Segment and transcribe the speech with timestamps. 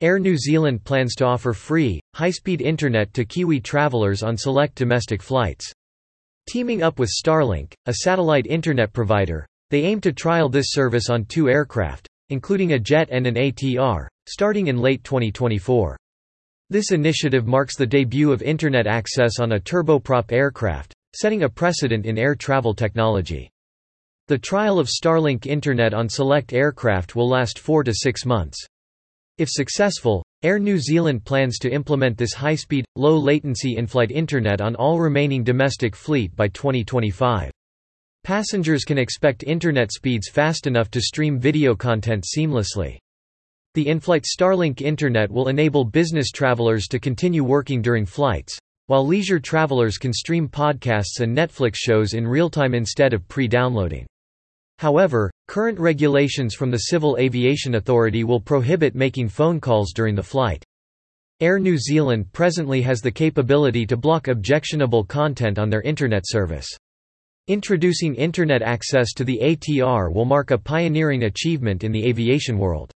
[0.00, 5.20] Air New Zealand plans to offer free, high-speed internet to Kiwi travellers on select domestic
[5.20, 5.72] flights.
[6.48, 11.24] Teaming up with Starlink, a satellite internet provider, they aim to trial this service on
[11.24, 15.96] two aircraft, including a jet and an ATR, starting in late 2024.
[16.70, 22.06] This initiative marks the debut of Internet access on a turboprop aircraft, setting a precedent
[22.06, 23.50] in air travel technology.
[24.28, 28.64] The trial of Starlink Internet on select aircraft will last four to six months.
[29.38, 34.98] If successful, Air New Zealand plans to implement this high-speed, low-latency in-flight Internet on all
[34.98, 37.52] remaining domestic fleet by 2025.
[38.24, 42.98] Passengers can expect Internet speeds fast enough to stream video content seamlessly.
[43.74, 49.38] The in-flight Starlink Internet will enable business travelers to continue working during flights, while leisure
[49.38, 54.04] travelers can stream podcasts and Netflix shows in real time instead of pre-downloading.
[54.78, 60.22] However, current regulations from the Civil Aviation Authority will prohibit making phone calls during the
[60.22, 60.64] flight.
[61.40, 66.68] Air New Zealand presently has the capability to block objectionable content on their Internet service.
[67.48, 72.92] Introducing Internet access to the ATR will mark a pioneering achievement in the aviation world.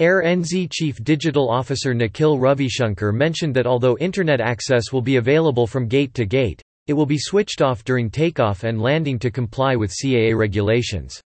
[0.00, 5.66] Air NZ Chief Digital Officer Nikhil Ravishankar mentioned that although Internet access will be available
[5.66, 9.76] from gate to gate, it will be switched off during takeoff and landing to comply
[9.76, 11.20] with CAA regulations.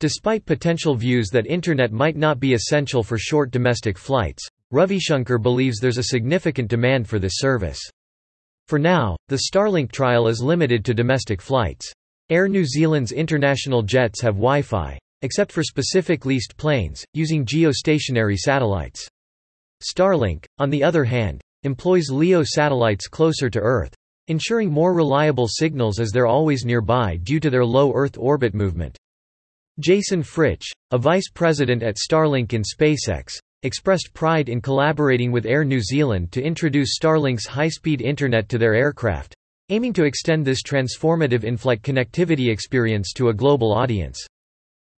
[0.00, 5.78] Despite potential views that Internet might not be essential for short domestic flights, Ravishankar believes
[5.78, 7.80] there's a significant demand for this service.
[8.68, 11.92] For now, the Starlink trial is limited to domestic flights.
[12.30, 19.08] Air New Zealand's international jets have Wi-Fi, except for specific leased planes, using geostationary satellites.
[19.82, 23.94] Starlink, on the other hand, employs LEO satellites closer to Earth,
[24.28, 28.96] ensuring more reliable signals as they're always nearby due to their low Earth orbit movement.
[29.80, 33.32] Jason Fritsch, a vice president at Starlink in SpaceX,
[33.64, 38.74] expressed pride in collaborating with Air New Zealand to introduce Starlink's high-speed internet to their
[38.74, 39.34] aircraft,
[39.70, 44.24] aiming to extend this transformative in-flight connectivity experience to a global audience.